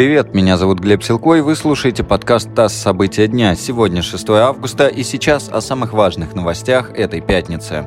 Привет, 0.00 0.32
меня 0.32 0.56
зовут 0.56 0.78
Глеб 0.80 1.02
Силко, 1.02 1.34
и 1.34 1.42
вы 1.42 1.54
слушаете 1.54 2.02
подкаст 2.02 2.54
«ТАСС. 2.54 2.72
События 2.72 3.26
дня». 3.26 3.54
Сегодня 3.54 4.00
6 4.00 4.30
августа, 4.30 4.86
и 4.86 5.02
сейчас 5.02 5.50
о 5.50 5.60
самых 5.60 5.92
важных 5.92 6.34
новостях 6.34 6.90
этой 6.94 7.20
пятницы. 7.20 7.86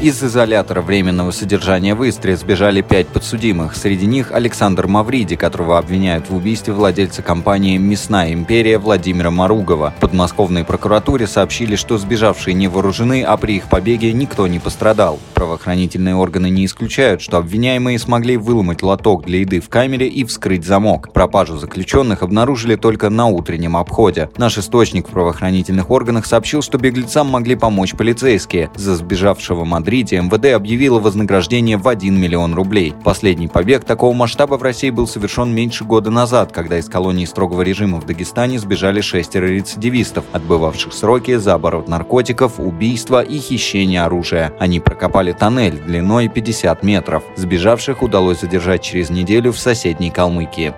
Из 0.00 0.22
изолятора 0.22 0.80
временного 0.80 1.32
содержания 1.32 1.96
в 1.96 2.08
Истре 2.08 2.36
сбежали 2.36 2.82
пять 2.82 3.08
подсудимых. 3.08 3.74
Среди 3.74 4.06
них 4.06 4.30
Александр 4.30 4.86
Мавриди, 4.86 5.34
которого 5.34 5.76
обвиняют 5.76 6.30
в 6.30 6.36
убийстве 6.36 6.72
владельца 6.72 7.20
компании 7.20 7.76
«Мясная 7.78 8.32
империя» 8.32 8.78
Владимира 8.78 9.32
Маругова. 9.32 9.94
В 9.96 10.00
подмосковной 10.00 10.62
прокуратуре 10.62 11.26
сообщили, 11.26 11.74
что 11.74 11.98
сбежавшие 11.98 12.54
не 12.54 12.68
вооружены, 12.68 13.24
а 13.24 13.36
при 13.36 13.56
их 13.56 13.64
побеге 13.64 14.12
никто 14.12 14.46
не 14.46 14.60
пострадал. 14.60 15.18
Правоохранительные 15.34 16.14
органы 16.14 16.48
не 16.48 16.66
исключают, 16.66 17.20
что 17.20 17.38
обвиняемые 17.38 17.98
смогли 17.98 18.36
выломать 18.36 18.84
лоток 18.84 19.24
для 19.24 19.40
еды 19.40 19.60
в 19.60 19.68
камере 19.68 20.06
и 20.06 20.22
вскрыть 20.24 20.64
замок. 20.64 21.12
Пропажу 21.12 21.56
заключенных 21.56 22.22
обнаружили 22.22 22.76
только 22.76 23.10
на 23.10 23.26
утреннем 23.26 23.76
обходе. 23.76 24.30
Наш 24.36 24.58
источник 24.58 25.08
в 25.08 25.10
правоохранительных 25.10 25.90
органах 25.90 26.24
сообщил, 26.24 26.62
что 26.62 26.78
беглецам 26.78 27.26
могли 27.26 27.56
помочь 27.56 27.96
полицейские. 27.96 28.70
За 28.76 28.94
сбежавшего 28.94 29.64
Мадрида 29.64 29.87
Мадриде 29.88 30.20
МВД 30.20 30.52
объявило 30.54 31.00
вознаграждение 31.00 31.78
в 31.78 31.88
1 31.88 32.14
миллион 32.14 32.52
рублей. 32.52 32.92
Последний 33.04 33.48
побег 33.48 33.84
такого 33.84 34.12
масштаба 34.12 34.58
в 34.58 34.62
России 34.62 34.90
был 34.90 35.06
совершен 35.06 35.50
меньше 35.54 35.84
года 35.84 36.10
назад, 36.10 36.52
когда 36.52 36.76
из 36.76 36.90
колонии 36.90 37.24
строгого 37.24 37.62
режима 37.62 37.98
в 37.98 38.04
Дагестане 38.04 38.58
сбежали 38.58 39.00
шестеро 39.00 39.46
рецидивистов, 39.46 40.26
отбывавших 40.32 40.92
сроки 40.92 41.36
за 41.36 41.54
оборот 41.54 41.88
наркотиков, 41.88 42.60
убийство 42.60 43.22
и 43.22 43.38
хищение 43.38 44.02
оружия. 44.02 44.52
Они 44.58 44.78
прокопали 44.78 45.32
тоннель 45.32 45.78
длиной 45.78 46.28
50 46.28 46.82
метров. 46.82 47.22
Сбежавших 47.36 48.02
удалось 48.02 48.40
задержать 48.40 48.82
через 48.82 49.08
неделю 49.08 49.52
в 49.52 49.58
соседней 49.58 50.10
Калмыкии. 50.10 50.74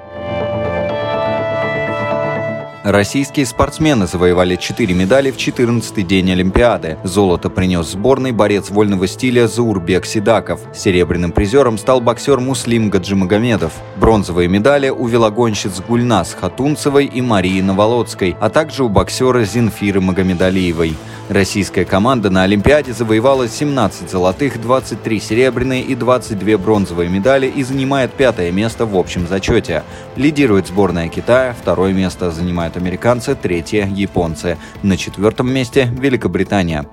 Российские 2.90 3.46
спортсмены 3.46 4.08
завоевали 4.08 4.56
4 4.56 4.92
медали 4.94 5.30
в 5.30 5.36
14-й 5.36 6.02
день 6.02 6.32
Олимпиады. 6.32 6.98
Золото 7.04 7.48
принес 7.48 7.92
сборный 7.92 8.32
борец 8.32 8.68
вольного 8.68 9.06
стиля 9.06 9.46
Заурбек 9.46 10.04
Сидаков. 10.04 10.60
Серебряным 10.74 11.30
призером 11.30 11.78
стал 11.78 12.00
боксер 12.00 12.40
Муслим 12.40 12.90
Гаджимагомедов. 12.90 13.74
Бронзовые 13.96 14.48
медали 14.48 14.88
у 14.88 15.06
велогонщиц 15.06 15.80
Гульнас 15.86 16.34
Хатунцевой 16.34 17.04
и 17.04 17.20
Марии 17.20 17.60
Наволоцкой, 17.60 18.36
а 18.40 18.50
также 18.50 18.82
у 18.82 18.88
боксера 18.88 19.44
Зинфиры 19.44 20.00
Магомедалиевой. 20.00 20.96
Российская 21.30 21.84
команда 21.84 22.28
на 22.28 22.42
Олимпиаде 22.42 22.92
завоевала 22.92 23.46
17 23.46 24.10
золотых, 24.10 24.60
23 24.60 25.20
серебряные 25.20 25.80
и 25.80 25.94
22 25.94 26.58
бронзовые 26.58 27.08
медали 27.08 27.46
и 27.46 27.62
занимает 27.62 28.12
пятое 28.12 28.50
место 28.50 28.84
в 28.84 28.96
общем 28.96 29.28
зачете. 29.28 29.84
Лидирует 30.16 30.66
сборная 30.66 31.06
Китая, 31.06 31.54
второе 31.56 31.92
место 31.92 32.32
занимают 32.32 32.76
американцы, 32.80 33.34
третье– 33.34 33.86
японцы. 33.94 34.58
На 34.82 34.96
четвертом 34.96 35.52
месте– 35.52 35.88
Великобритания. 36.00 36.86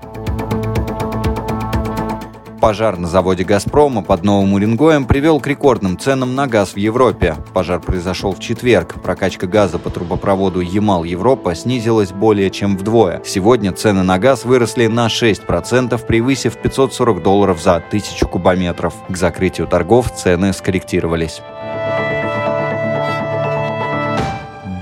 Пожар 2.60 2.98
на 2.98 3.06
заводе 3.06 3.44
«Газпрома» 3.44 4.02
под 4.02 4.24
Новым 4.24 4.54
Уренгоем 4.54 5.06
привел 5.06 5.38
к 5.38 5.46
рекордным 5.46 5.96
ценам 5.96 6.34
на 6.34 6.48
газ 6.48 6.70
в 6.70 6.76
Европе. 6.76 7.36
Пожар 7.54 7.80
произошел 7.80 8.34
в 8.34 8.40
четверг. 8.40 9.00
Прокачка 9.00 9.46
газа 9.46 9.78
по 9.78 9.90
трубопроводу 9.90 10.60
Ямал-Европа 10.60 11.54
снизилась 11.54 12.10
более 12.10 12.50
чем 12.50 12.76
вдвое. 12.76 13.22
Сегодня 13.24 13.72
цены 13.72 14.02
на 14.02 14.18
газ 14.18 14.44
выросли 14.44 14.88
на 14.88 15.06
6%, 15.06 16.04
превысив 16.04 16.56
540 16.56 17.22
долларов 17.22 17.62
за 17.62 17.80
тысячу 17.80 18.26
кубометров. 18.26 18.94
К 19.08 19.16
закрытию 19.16 19.68
торгов 19.68 20.12
цены 20.14 20.52
скорректировались. 20.52 21.40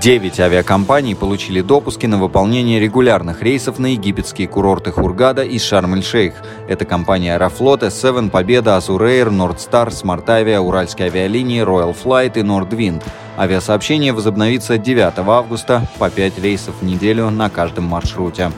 Девять 0.07 0.39
авиакомпаний 0.39 1.17
получили 1.17 1.59
допуски 1.59 2.05
на 2.05 2.17
выполнение 2.17 2.79
регулярных 2.79 3.43
рейсов 3.43 3.77
на 3.77 3.87
египетские 3.87 4.47
курорты 4.47 4.89
Хургада 4.89 5.43
и 5.43 5.59
Шарм-эль-Шейх. 5.59 6.33
Это 6.69 6.85
компания 6.85 7.33
Аэрофлот, 7.33 7.83
S7, 7.83 8.29
Победа, 8.29 8.77
Азурэйр, 8.77 9.29
Нордстар, 9.31 9.91
Смартавиа, 9.91 10.61
Уральские 10.61 11.07
авиалинии, 11.07 11.61
Royal 11.61 11.93
Flight 11.93 12.39
и 12.39 12.41
Нордвинд. 12.41 13.03
Авиасообщение 13.37 14.13
возобновится 14.13 14.77
9 14.77 15.19
августа 15.27 15.85
по 15.99 16.09
5 16.09 16.39
рейсов 16.39 16.75
в 16.79 16.85
неделю 16.85 17.29
на 17.29 17.49
каждом 17.49 17.83
маршруте. 17.83 18.53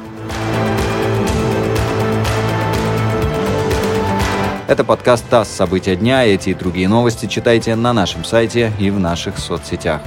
Это 4.68 4.84
подкаст 4.84 5.28
ТАСС 5.28 5.50
«События 5.50 5.96
дня». 5.96 6.24
Эти 6.28 6.50
и 6.50 6.54
другие 6.54 6.88
новости 6.88 7.26
читайте 7.26 7.76
на 7.76 7.92
нашем 7.92 8.24
сайте 8.24 8.72
и 8.78 8.92
в 8.92 9.00
наших 9.00 9.40
соцсетях. 9.40 10.02